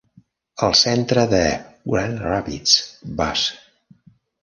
[0.67, 1.43] Al centre de
[1.93, 2.77] Grand Rapids,
[3.23, 3.49] Bus.